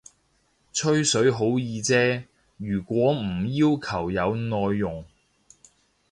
[0.73, 2.23] 吹水好易啫，
[2.57, 5.05] 如果唔要求有內容